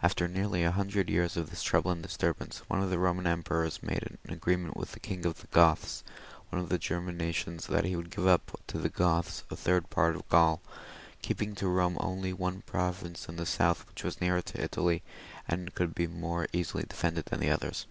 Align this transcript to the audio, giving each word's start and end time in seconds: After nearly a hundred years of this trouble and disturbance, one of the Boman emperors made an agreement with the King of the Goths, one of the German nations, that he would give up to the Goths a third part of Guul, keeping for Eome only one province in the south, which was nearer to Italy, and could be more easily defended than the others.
After 0.00 0.28
nearly 0.28 0.62
a 0.62 0.70
hundred 0.70 1.10
years 1.10 1.36
of 1.36 1.50
this 1.50 1.60
trouble 1.64 1.90
and 1.90 2.00
disturbance, 2.00 2.62
one 2.68 2.80
of 2.84 2.90
the 2.90 2.98
Boman 2.98 3.26
emperors 3.26 3.82
made 3.82 4.04
an 4.24 4.32
agreement 4.32 4.76
with 4.76 4.92
the 4.92 5.00
King 5.00 5.26
of 5.26 5.40
the 5.40 5.48
Goths, 5.48 6.04
one 6.50 6.62
of 6.62 6.68
the 6.68 6.78
German 6.78 7.16
nations, 7.16 7.66
that 7.66 7.84
he 7.84 7.96
would 7.96 8.12
give 8.14 8.28
up 8.28 8.60
to 8.68 8.78
the 8.78 8.88
Goths 8.88 9.42
a 9.50 9.56
third 9.56 9.90
part 9.90 10.14
of 10.14 10.28
Guul, 10.28 10.60
keeping 11.20 11.56
for 11.56 11.66
Eome 11.66 11.96
only 11.98 12.32
one 12.32 12.62
province 12.62 13.28
in 13.28 13.34
the 13.38 13.44
south, 13.44 13.84
which 13.88 14.04
was 14.04 14.20
nearer 14.20 14.40
to 14.42 14.62
Italy, 14.62 15.02
and 15.48 15.74
could 15.74 15.96
be 15.96 16.06
more 16.06 16.46
easily 16.52 16.84
defended 16.84 17.24
than 17.24 17.40
the 17.40 17.50
others. 17.50 17.86